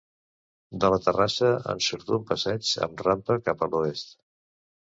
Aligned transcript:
De 0.83 0.89
la 0.93 0.97
terrassa 1.07 1.51
en 1.75 1.83
surt 1.89 2.11
un 2.19 2.25
passeig 2.31 2.73
amb 2.87 3.07
rampa 3.09 3.39
cap 3.51 3.63
a 3.67 3.73
l'oest. 3.75 4.19